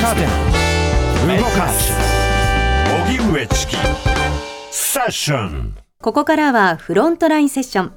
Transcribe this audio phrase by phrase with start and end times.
[0.00, 1.92] 立て動かす
[3.06, 3.76] 荻上チキ
[4.70, 7.92] セッションここからはフロントラインセッション。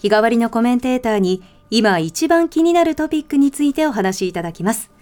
[0.00, 4.92] 日替わりのコメンテーターに今一番気になるトピックについてお話しいただきます。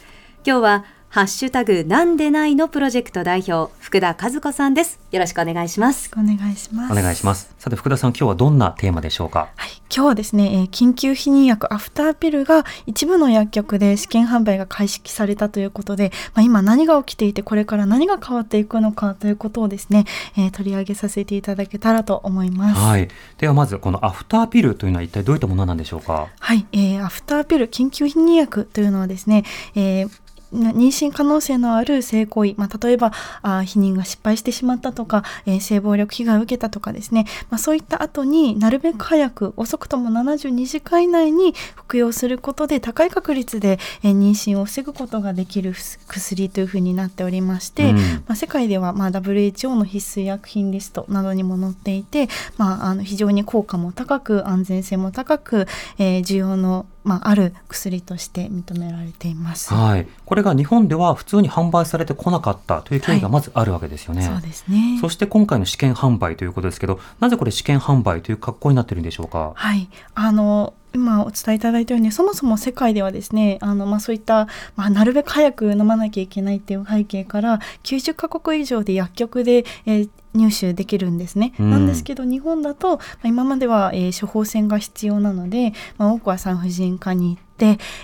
[0.46, 4.98] 今日はハッシュタグなんでないのプロジェクト代表福田和子さんです。
[5.10, 6.10] よろしくお願いします。
[6.14, 6.92] お願いします。
[6.92, 7.54] お願いします。
[7.58, 9.48] さて福田さん今日はどんなテーマでしょうか？
[9.54, 20.04] はい、今日はですね、えー緊急避妊薬アフターピルが一部の薬局で試験販売が開始されたということで、まあ、今何が起きていてこれから何が変わっていくのかということをですね、
[20.36, 22.80] えー取り上げさせていただけたらと思います。
[22.80, 23.08] はい。
[23.38, 26.28] ではまずこのアフターピルというのは一体どういったものなんでしょうか？
[26.38, 30.12] はい、えーアフターピル緊急避妊薬というのはですね、えーな
[30.52, 33.12] 妊娠可能性のある性行為、まあ、例えば
[33.42, 45.74] あー避妊が失敗してしまったとか、えー性暴力被害を受けたとかですね、まあ、そういった後になるべく早く遅くとも72時間以内に服用することで高い確率で、えー妊娠を防ぐことができる
[46.06, 47.96] 薬というふうになっておりまして、うん。
[47.96, 55.66] まあ、世界ではまあ WHO の必須医薬品リストなどにも載っていて、まあ、あの非常に効果も高く安全性も高く、
[55.98, 59.72] えー需要の、まあ、ある薬として認められています。
[59.72, 60.06] はい。
[60.26, 64.22] これが日本では普通に販売されてこなかったという経緯がまずあるわけですよね。
[64.22, 64.98] そうですね。
[65.00, 69.52] そして今回の試験販売ということですけど、なぜこれ試験販売という格好になってるんでしょうか？
[69.54, 81.70] はい、あの今お伝えいただいたようにそもそも世界ではですねあの、まあ、そういった、まあ、なるべく早く飲まなきゃいけないっていう背景から90カ国以上で薬局で、えー入手できるんですね、うん。
[81.70, 87.47] なんですけど日本だと、まあ、今までは、えー処方箋が必要なので、まあ、多くは産婦人科に行って、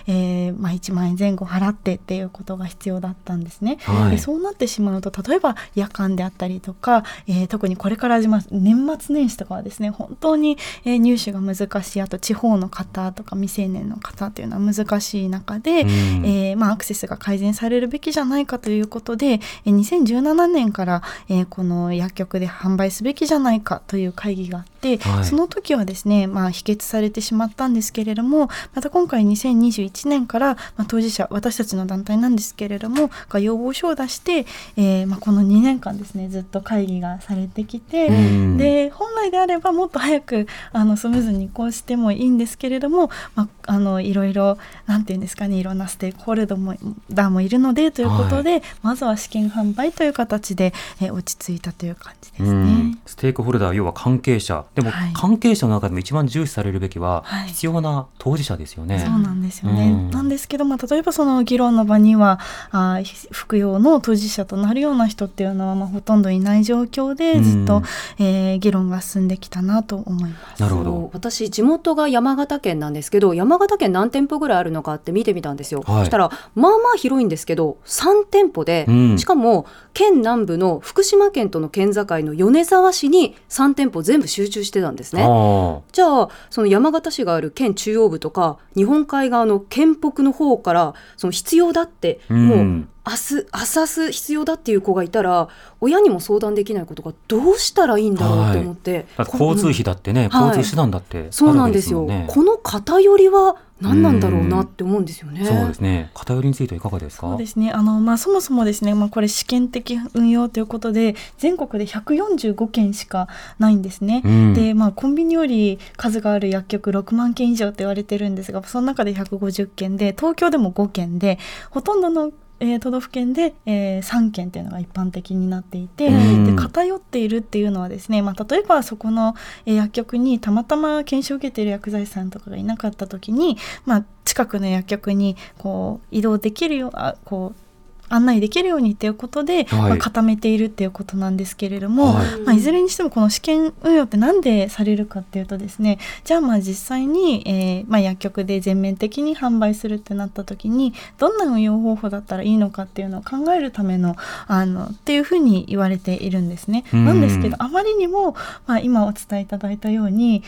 [0.07, 3.79] えーまあ、1万円前後払ってっていうことが必要だったんですね。
[3.81, 15.89] はいでそうなってしまうと例えば夜間であったりとか、えー特にこれから始まる年末年始とかはですね本当に、えー入手が難しいあと地方の方とか未成年の方というのは難しい中で、うん
[16.25, 34.47] えーまあ、アクセスが改善されるべきじゃないかということで、えー2017年から、えーこの薬局で販売すべきじゃないかという会議があって、はいその時はですね、まあ、否決されてしまったんですけれどもまた今回2021年から、まあ、当事者私たちの団体なんですけれどもが要望書を出して、
[34.77, 38.57] えーまあ、この2年間ですねずっと会議がされてきて、うん。
[38.59, 52.91] で本来であればもっと早くあのスムーズに移行してもいいんですけれども、まあ、あのいろいろなんていうんですかねいろんなステークホルダーもいるのでということで、まずは試験販売という形で、えー落ち着いたという感じですうん。
[52.93, 52.99] ね。
[53.07, 54.65] ステークホルダー要は関係者。
[54.75, 55.13] でもはい。
[55.15, 57.49] 関係者の中でも一番重視されるべきははい。
[57.49, 58.99] 必要な当事者ですよね。
[58.99, 59.91] そうなんですよね。
[59.91, 60.11] うん。
[60.11, 62.39] なんですけど、まあ、例えばその議論の場には
[62.71, 70.63] あー服用の当事者となるような人っていうのは、まあ、ほとんどいない状況でずっと、うんえー議論が進んできたなと思います。
[70.63, 71.11] なるほど。
[71.13, 75.99] 私地元が山形県なんですけど山形県何店舗ぐらいあるのかって見てみたんですよ、はい。
[76.01, 79.19] そしたらまあまあ広いんですけど3店舗で、うん。
[79.19, 85.25] しかも県南部の福島県との県境の米沢市に3店舗全部集中してたんですね。
[85.27, 92.59] あじゃあその山形市がある県中央部とか日本海側の県北の方からその必要だって、もう
[93.07, 95.49] 明日明日必要だっていう子がいたら
[95.81, 100.49] 親にも相談できないことがどうしたらいいんだろうって思って、だって交通費だってね、はい。
[100.49, 102.09] 交通手段だってそうなんですよ。
[102.27, 105.45] この偏りは何なんだろうなって思うんですよね。
[105.45, 106.11] そうですね。
[106.15, 107.29] 偏りについてはいかがですか？
[107.29, 107.73] そうですね。
[107.73, 113.29] あの、まあ、そもそもですね、まあ、これ試験的運用ということで全国で145件しか
[113.59, 114.23] ないんですね。
[114.25, 114.55] うん。
[114.55, 121.39] で、まあ、コンビニより数がある薬局6万件以上って言われてるんですがその中で150件で東京でも5件で
[121.71, 122.33] ほとんどの、
[122.65, 126.45] えー都道府県で、えー3件っていうのが一般的になっていて、うん。
[126.47, 129.35] で偏っているっていうのはですね、まあ、例えばそこの、
[129.67, 137.65] えー薬局にたまたま検証を受けている薬剤師さんとかがいなかった時に、まあ、近くの薬局にこう移動できるよあこう
[138.09, 139.81] 案内できるようにっていうことで、はい。
[139.91, 142.41] まあ、固めているっていうことなんですけれども、はい。
[142.41, 156.85] まあ、いずれにしてもこの試験運用ってなんでされるかっていうとですねじゃあまあ実際に、えーまあ、薬局で全面的に販売するってなった時にどんな運用方法だったらいいのかっていうのを考えるためのあのっていうふうに言われているんですね。
[156.93, 157.05] うん。
[157.07, 158.37] なんですけどあまりにも、
[158.67, 160.43] まあ、今お伝えいただいたように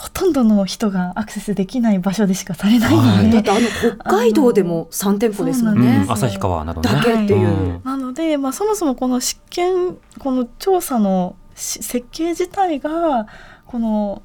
[0.00, 3.30] ほとんどの人がアクセスできない場所でしかされないので、はい。
[3.30, 3.60] だってあの
[3.98, 6.04] 北海道でも3店舗ですもんね。
[6.06, 6.90] そうなん川などね。
[6.90, 7.48] だけっていう。
[7.48, 7.82] うん。
[7.84, 13.26] なので、まあ、そもそもこの試験この調査のし設計自体が
[13.66, 14.22] この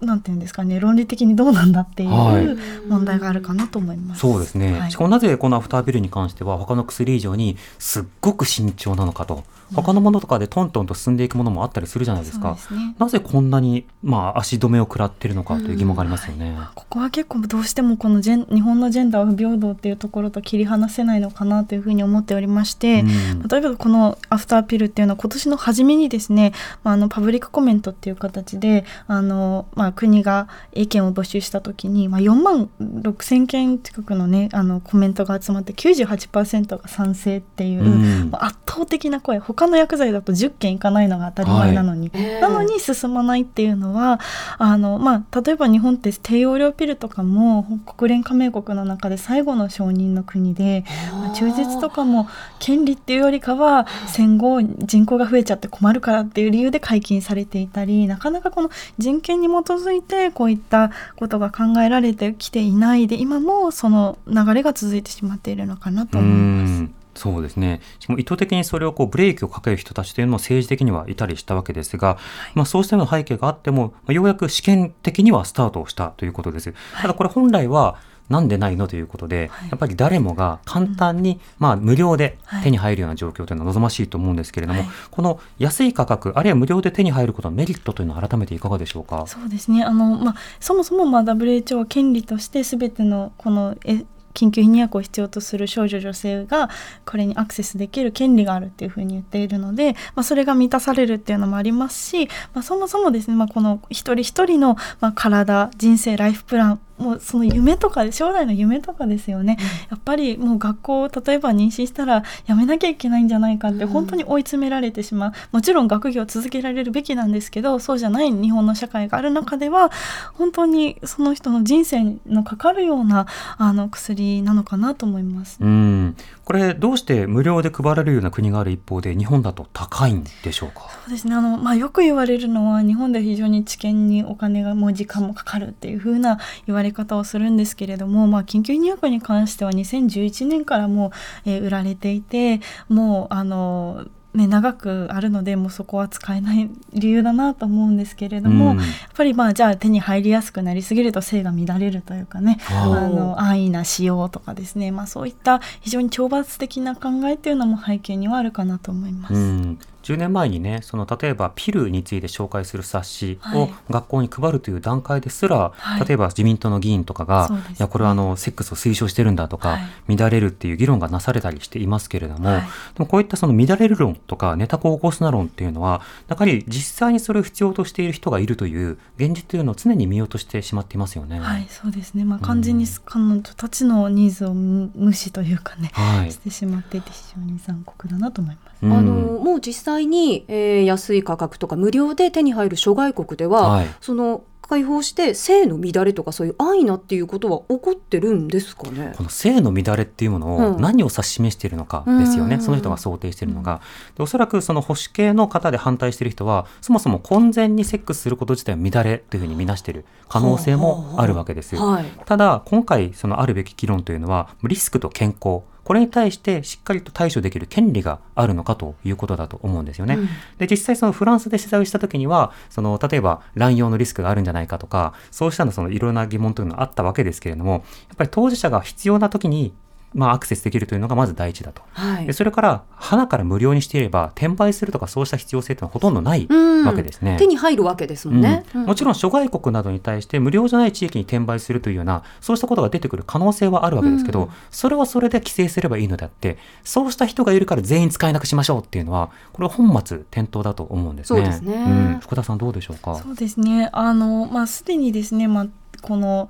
[0.00, 2.44] なんていうんですかね論理的にどうなんだっていはい。
[2.44, 2.58] う
[2.88, 4.22] 問題があるかなと思います。
[4.22, 4.90] そうですね、はい。
[4.90, 12.56] しかもなぜこのアフターピルに関しては他の薬以上にすっごく慎重なのかと他のものとかでトントンと進んでいくものもあったりするじゃないですか。
[12.58, 12.94] そうですね。
[12.98, 16.56] なぜこんなに、まあ、足止めを食らってるのかという疑問がありますよね。
[16.74, 23.48] ここは結構どうしてもこのジェン日本のジェンダー不平等っていうところと切り離せないのかなというふうに思っておりまして、うん。
[23.48, 26.52] 例えばこのアフターピルっていうのは今年の初めにですね、
[26.84, 38.30] まあ、あのパブリックコメントっていう形であの、まあ、国が意見を募集した時に、まあ、4万6千件近くの,、ね、あのコメントが集まって98%が賛成っていう、うん。
[38.30, 42.40] まあ圧倒的な声他の薬剤だと10件いかないのが当たり前なのに、はい。
[42.40, 44.20] なのに進まないっていうのは
[44.58, 47.64] あの、まあ、例えば日本って低用量ピルとかも
[47.96, 52.28] 国連加盟国の中で最後の承認の国で、まあ中絶とかも
[52.58, 67.01] 権利っていうよりかは戦後人口が増えちゃって困るからっていう理由で解禁されていたりなかなかこの人権に基づいてこういったことが考えられてきていないで今もその流れが続いてしまっているのかなと思います。
[67.14, 67.80] うんそうですね。
[67.98, 72.16] しかも意図的にそれをこうブレーキをかける人たちというのも政治的にはいたりしたわけですが、
[72.54, 76.74] まあ、そうしたような背景があっても、まあようやく試験的にはスタートをしたということです。
[77.00, 77.98] ただこれ本来は
[78.28, 79.68] なんでないのということで、はい。
[79.68, 82.62] やっぱり誰もが簡単に、まあ、無料ではい。
[82.62, 84.88] 手に入るような状況というのは望ましいと思うんですけれども、はい。
[85.10, 89.26] この安い価格あるいは無料で手に入ることのメリットというのは改めていかがでしょうか？
[89.26, 89.84] そうですね。
[89.84, 94.04] あの、まあ、そもそもまあ WHO は権利として全てのこのえ
[94.34, 96.70] 緊急避妊薬を必要とする少女女性が
[97.04, 109.58] これにアクセスできる権利があるっていうふうに言っているので、まあ、それが満たされるっていうのもありますし、まあ、そもそもですね、まあ、この一人一人のま体人生ライフプランもうその夢とか将来の夢とかですよね、
[109.90, 119.90] やっぱりもう学校を例えば妊娠したらやめなきゃいけないんじゃないかって本当に追い詰められてしまう、もちろん学業を続けられるべきなんですけどそうじゃない日本の社会がある中では
[120.34, 123.26] 本当にその人の人生のかかるような
[123.58, 125.58] あの薬なのかなと思います。
[125.60, 126.16] うん。
[126.44, 130.90] これどうして無料で配られるような国がある一方で日本だと高いんでしょうか？
[131.04, 131.34] そうですね。
[131.34, 141.12] あの、まあ、よく言われるのは日本では非常に治験にお金がもう時間もかかるっていう風な言われ方をするんですけれども、まあ、緊急避妊薬に関しては2011年からも
[141.44, 148.78] う、えー売られていてもうあのね、長くあるのでもうそこは使えない理由だなと思うんですけれども、うん。
[148.78, 159.34] やっぱりまあじゃあ手に入りやすくなりすぎると性が乱れるというかねあの安易な使用とかですね、まあ、そういった非常に懲罰的な考えっていうのも背景にはあるかなと思います。
[159.34, 163.74] うん、10年前にねその例えばピルについて紹介する冊子をはい。
[163.90, 166.06] 学校に配るという段階ですら、はい。
[166.06, 167.76] 例えば自民党の議員とかが、そうですね。
[167.80, 169.78] いやこれはあのセックスを推奨してるんだとか、は
[170.08, 172.60] 乱れるっていう議論がなされたりしていますけれども、はい。
[172.60, 172.66] で
[172.98, 181.40] もこういったその乱れる論とかネタを起こすな論っていうのはやはり実際にそれを必要としている人がいるという現実というのを常に見落としてしまっていますよね。
[181.40, 182.24] はい、そうですね。
[182.24, 186.32] まあ、完全に彼女たちのニーズを無無視というかね、はい。
[186.32, 188.71] してしまっていて非常に残酷だなと思います。
[188.82, 188.92] うん。
[188.92, 193.86] あのもう実際に、えー安い価格とか無料で手に入る諸外国では、はい。
[194.00, 199.12] その開放して性の乱れとかそういう安易なっていうことは起こってるんですかね？
[199.18, 200.80] この性の乱れっていうものをうん。
[200.80, 203.82] 何を指し示しているのかですよね、うんその人が想定しているのが、
[204.16, 211.76] でおそらくその保守系の方で反対している人はそもそも婚前にセックスすること自体を乱れというふうに見なしている可能性もあるわけです。
[211.76, 220.14] はいただ今回そのあるべき議論というのはリスクと健康これに対してしっかりと対処できる権利があるのかということだと思うんですよね。
[220.14, 227.82] うんで実際そのフランスで取材をした時にはその例えば乱用のリスクがあるんじゃないかとかそうしたのそのいろんな疑問というのがあったわけですけれどもやっ
[228.16, 229.72] ぱり当事者が必要な時に
[230.14, 231.82] まあアクセスできるというのがまず第一だと。
[231.92, 237.36] はいでそれから花から無料にしていれば転売するとかそうした必要性というのはほとんどないうんわけですね。
[237.38, 251.40] 手に入るわけですもんね、うんもちろん諸外国などに対して無料じゃない地域に転売するというようなそうしたことが出てくる可能性はあるわけですけど、うんそれはそれで規制すればいいのであってそうした人がいるから全員使えなくしましょうっていうのはこれは本末転倒だと思うんですね。
[251.40, 253.16] そうですねん福田さんどうでしょうか？
[253.16, 253.88] そうですね。
[253.92, 255.66] あのまあすでにですね、まあ
[256.00, 256.48] この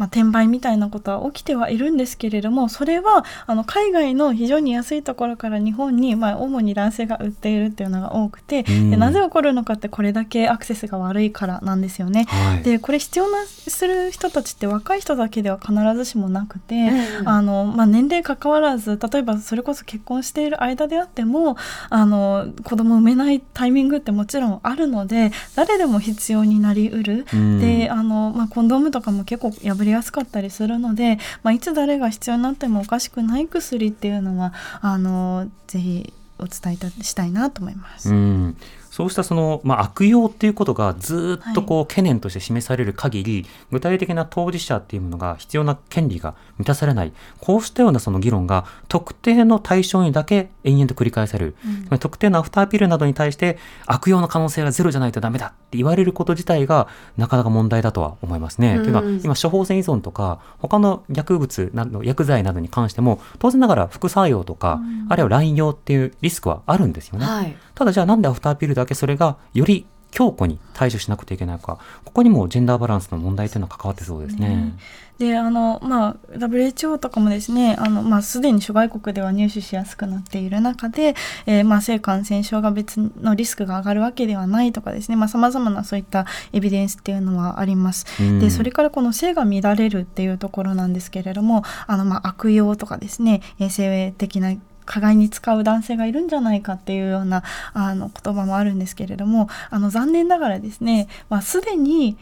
[0.00, 12.24] まあ、転売みたいなことは起きてはいるんですけれどもそれはあの海外の非常に安いところから日本に、まあ、主に男性が売っているっていうのが多くて、うんでなぜ起こるのかってこれだけアクセスが悪いからなんですよね。
[12.24, 12.62] はい。
[12.62, 21.56] でこれ必要なする人たちって若い人だけでは必ずしもなくて、ええあのまあ、年齢関わらず例えばそれこそ結婚している間であっても
[21.90, 27.26] あの子供を産めないタイミングってもちろんあるので誰でも必要になりうる。
[27.32, 38.10] うんであの、まあ、コンドームとかも結構破れやすかったりするので、まあ、いつ誰が必要になってもおかしくない薬っていうのはあのぜひお伝えしたいなと思います。
[38.10, 38.56] うん、
[38.90, 47.12] そうしたその、まあ、悪用っていうことがずっとこう懸念として示される限り、具体的な当事者っていうものが必要な権利が満たされない。
[47.40, 58.76] こうしたようなその議論が特定の対象にだけ延々と繰り返される、つまり特定のアフターピルなどに対して悪用の可能性がゼロじゃないとダメだって言われること自体がなかなか問題だとは思いますね。
[58.78, 67.24] というのは今処方箋依存とか他の薬物など薬剤などに関しても当然ながら副作用とか、あるいは乱用っていうリスクはあるんですよね。
[67.24, 67.56] はい。
[67.74, 74.76] ただじゃあなんでアフターピルだけそれがより強固に対処しなくてはいけないのかここにもジェンダーバランスの問題というのは関わってそうですね。
[75.18, 88.06] であのまあ WHO とかもですねあの、まあ、すでに諸外国では入手しやすくなっている中で、えーまあ、性感染症が別のリスクが上がるわけではないとかですねさまざ、まなそういったエビデンスっていうのはあります。
[88.18, 102.16] うんでそれからこの性が乱れるっていうところなんですけれどもあの、まあ、悪用とかですねえー性的な加害に使う男性がいるんじゃないかっていうようなあの言葉もあるんですけれどもあの残念ながらですね、まあ、すでに、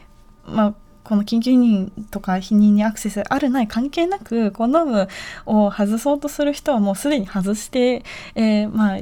[0.44, 0.74] まあ、
[1.04, 5.08] この緊急避妊とか避妊にアクセスあるない関係なくコンドーム
[5.46, 8.98] を外そうとする人はもうすでに外して、えーまあ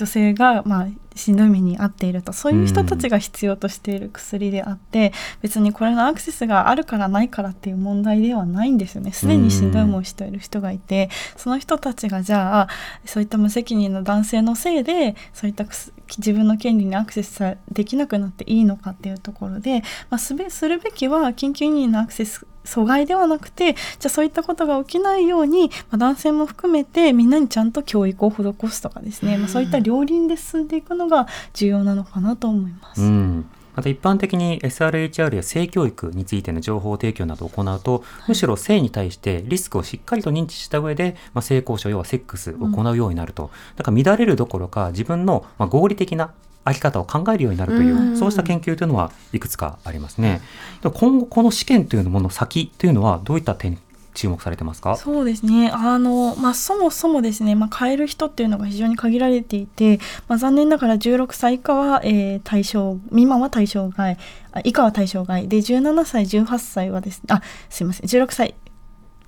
[0.00, 9.12] 女性が、まあ、しんどい目に遭っているとそういう人たちが必要としている薬であって、別にこれのアクセスがあるからないからっていう問題ではないんですよね。
[9.12, 12.68] すでにしんどい思いをしている人がいてその人たちがじゃあ
[13.04, 33.02] そういった無責任な男性のせいでそういった薬自分の権利にアクセスさできなくなっていいのかっていうところで、まあ、すべするべきは緊急避妊のアクセス阻害ではなくてじゃあそういったことが起きないように、まあ、男性も含めてみんなにちゃんと教育を施すとかですね、まあ、そういった両輪で進んでいくのが重要なのかなと思います。
[33.02, 33.50] うん。
[33.74, 46.32] また一般的に SRHR や性教育についての情報提供などを行うと、むしろ性に対してリスクをしっかりと認知した上で、まあ、性交渉要はセックスを行うようになると、だから乱れるどころか自分の、まあ、合理的な
[46.64, 48.16] あり方を考えるようになるという、うん。
[48.18, 50.40] そうした研究というのはいくつかありますね。
[50.82, 53.78] 今後この試験というものの先というのはどういった点
[54.12, 54.96] 注目されてますか？
[54.96, 55.70] そうですね。
[55.72, 64.18] あの、まあ、そもそもですね、まあ、買える人っていうのが非常に限られていて、まあ、残念ながら16歳以下は、えー対象未満は対象外
[64.52, 65.46] あ以下は対象外。
[65.46, 68.06] で17歳18歳はですねあすいません。
[68.06, 68.56] 16歳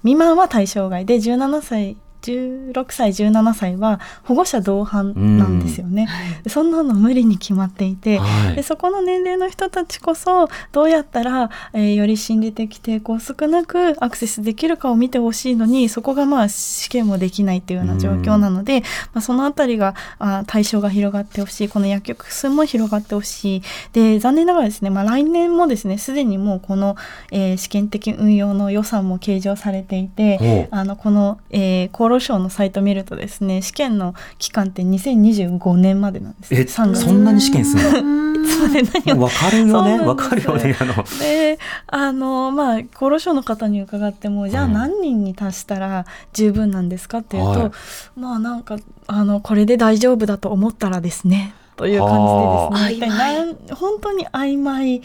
[0.03, 1.07] 未満は対象外。
[1.07, 6.09] で17歳16歳17歳は保護者同伴なんですよね。
[6.45, 8.57] でそんなの無理に決まっていて、はい。
[8.57, 18.81] でそこの年齢の人たちこそどうやったら、えーより心理的抵抗少なくアクセスできるかを見てほしいのにそこがまあ試験もできないっていうような状況なので、
[19.13, 21.69] まあ、そのあたりがあ対象が広がってほしい。
[21.69, 23.63] この薬局数も広がってほしい。
[23.93, 26.97] で残念ながらですね、まあ、来年もですねすでにもうこの、
[27.31, 37.05] えー試験的運用の予算も計上されていてあのこの、えー厚労省のサイト見るとですね試験の期間って2025年までなんです、ね、え3月。
[37.05, 38.23] そんなに試験するの？
[38.43, 40.01] いつまで何かるよね。
[40.01, 40.95] わかるよねあの。
[41.21, 47.71] であのまあ厚労省の方に伺ってもじゃあうん何人に達したら十分なんですかっていうと、はい。
[48.19, 48.77] まあなんか
[49.07, 55.03] あのこれで大丈夫だと思ったらですねという感じでですねはあ一体なん本当に曖昧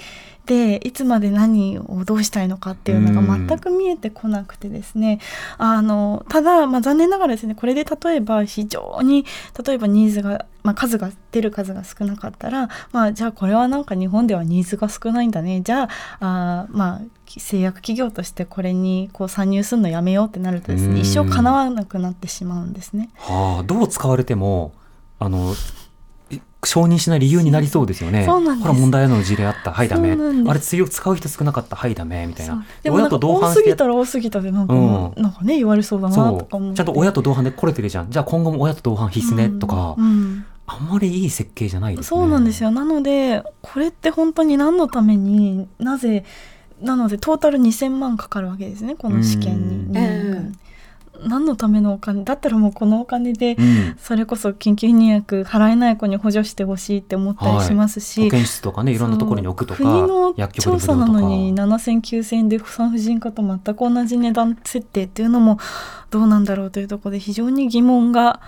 [0.47, 5.19] でいつまで何をどうしたいのかっていうのが全く見えてこなくてですね。
[5.57, 9.25] あのただ、まあ、残念ながらですねこれで例えば非常に
[9.65, 15.61] 例えばニーズが、まあ、数が出る数が少なかったら、まあ、じゃあこれはなんか日本ではニーズが少ないんだね。
[15.61, 20.93] じゃああーまあ製薬企業としてこれにこう参入するのやめようってなるとですうん。
[20.95, 23.09] ね一生叶わなくなってしまうんですね。
[23.17, 24.71] はあ、どう使われても
[25.19, 25.55] あのい
[26.63, 28.25] 承認しない理由になりそうですよね。
[28.25, 28.67] そうなんです。
[28.67, 30.17] ほら問題の事例あった、はいダメ。
[30.47, 32.25] あれ強使う人少なかった、はいダメ。
[32.27, 32.65] みたいな。
[32.83, 35.13] でもなんか多すぎたら多すぎたでなんか,、うん。
[35.15, 36.61] なんかね言われそうだなとかそう。
[36.61, 38.09] 思ってちゃんと親と同伴で来れてるじゃん。
[38.09, 42.19] じゃあ今後も親と同伴必須ね、うんとか、うんあんまりいい設計じゃないですね。
[42.19, 42.71] そうなんですよ。
[42.71, 46.25] なのでこれって本当に何のためになぜ
[46.81, 49.87] なのでトータル2000万かかるわけですねこの試験うん。
[49.91, 50.55] に、2年間
[51.23, 53.95] 何のためのお金だったらもうこのお金でうん。
[53.97, 60.95] それこそ緊急避妊薬払えない子に補助してほしいって思ったりしますし、保健室とかね、いろんなところに置くとか、国の調査。
[60.95, 65.59] なのに70009000円で産婦人科と全く同じ値段設定っていうのも
[66.09, 68.41] どうなんだろうというところで非常に疑問が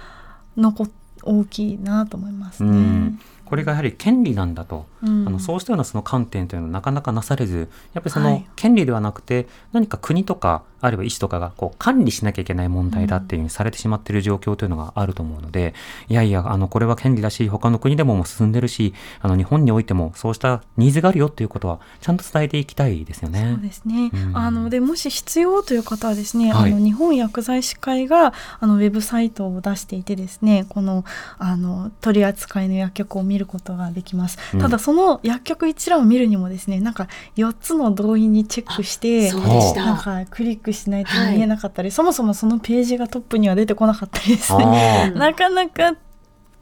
[0.57, 0.89] 残っ
[1.23, 2.69] 大きいなと思いますね。
[2.69, 3.19] うん
[3.49, 5.27] これがやはり権利なんだと、うん。
[5.27, 8.45] あのそうしたようなその観点というのはなかなかなされずやっぱりそのはい。
[8.55, 15.73] 権利ではなくて、何か国とかあるいは医師とかがこう管理しなきゃいけない問題だっていうふうにされてしまっている状況というのがあると思うので
[16.07, 23.55] いやいやあのこれは権利だし他の国でももう進んでるしあの日本においてもそうしたニーズがあるよっていうことはちゃんと伝えていきたいですよね。
[23.55, 24.37] そうですね、うん。
[24.37, 26.71] あのでもし必要という方はですね、はい。
[26.71, 31.03] あの日本薬剤師会があのウェブサイトを出していてですねこの
[31.37, 34.59] あの取り扱いの薬局を見見ることができます、うん。
[34.59, 40.03] ただその薬局一覧を見るにもですねなんか4つの動員にチェックしてなんた。
[40.03, 45.11] かクリックしないと見えなかったり、そもそもそのページがトップには出てこなかったりですね。
[45.15, 45.95] あなかなか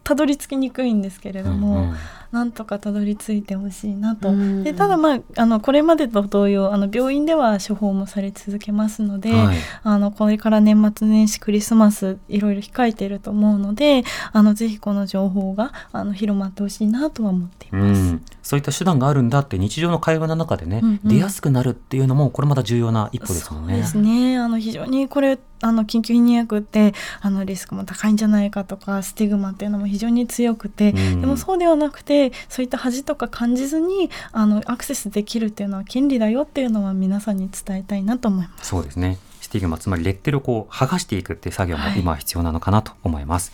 [0.04, 1.96] たどり着きにくいんですけれーども、うんうん
[2.32, 4.30] なんとかたどり着いてほしいなと。
[4.30, 14.04] うんでただまああのこれまでと同様あの病院では処方もされ続けますので、はいあのこれから年末年始クリスマスいろいろ控えていると思うので
[14.34, 18.02] あのぜひこの情報があの広まってほしいなとは思っています。
[18.02, 23.74] うん、そういった手段があるんだって日常の会話の中でね、うんうん出やすくなるっていうのもこれまた重要な一歩ですもんね。
[23.74, 38.70] そうですねあの非常にこれあの緊急避妊薬ってあのリスクも高いんじゃないかとかスティグマっていうのも非常に強くて、うんでもそうではなくてそういった恥とか感じずにあのアクセスできるっていうのは権利だよっていうのは皆さんに伝えたいなと思います。
[38.70, 39.18] そうですね。
[39.42, 43.52] スティグマ、つまりレッテルをこう剥がしていくっていう作業もはい今は必要なのかなと思います。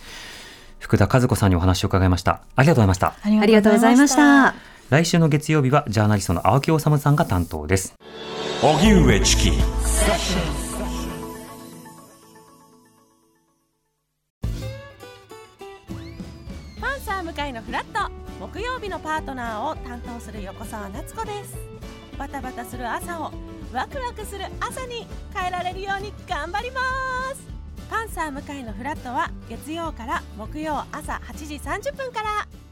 [0.80, 2.42] 福田和子さんにお話を伺いました。
[2.56, 3.06] ありがとうございました。
[3.06, 4.54] あありがとうございました。
[4.90, 7.94] 来週の月曜日はジャーナリストの青木治さんが担当です。
[8.62, 21.56] 荻上チキートナーを担当する横澤夏子です。
[22.18, 23.32] バタバタする朝を
[23.72, 26.80] ワクワクする朝に変えられるように頑張りま
[27.34, 27.46] す。
[27.88, 32.63] パンサー向井のフラットは月曜から木曜朝8時30分から。